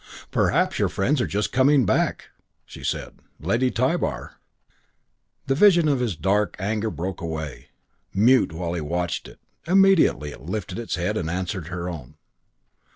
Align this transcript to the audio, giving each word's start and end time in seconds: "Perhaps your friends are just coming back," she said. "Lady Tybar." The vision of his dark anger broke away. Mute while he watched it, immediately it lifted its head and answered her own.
"Perhaps 0.31 0.79
your 0.79 0.89
friends 0.89 1.21
are 1.21 1.27
just 1.27 1.51
coming 1.51 1.85
back," 1.85 2.29
she 2.65 2.83
said. 2.83 3.19
"Lady 3.39 3.69
Tybar." 3.69 4.33
The 5.45 5.53
vision 5.53 5.87
of 5.87 5.99
his 5.99 6.15
dark 6.15 6.55
anger 6.57 6.89
broke 6.89 7.21
away. 7.21 7.67
Mute 8.11 8.51
while 8.51 8.73
he 8.73 8.81
watched 8.81 9.27
it, 9.27 9.39
immediately 9.67 10.31
it 10.31 10.41
lifted 10.41 10.79
its 10.79 10.95
head 10.95 11.17
and 11.17 11.29
answered 11.29 11.67
her 11.67 11.87
own. 11.87 12.15